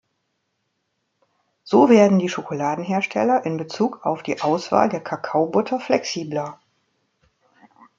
So 1.63 1.87
werden 1.89 2.17
die 2.17 2.27
Schokoladenhersteller 2.27 3.45
in 3.45 3.57
Bezug 3.57 4.03
auf 4.03 4.23
die 4.23 4.41
Auswahl 4.41 4.89
der 4.89 4.99
Kakaobutter 5.01 5.79
flexibler. 5.79 6.59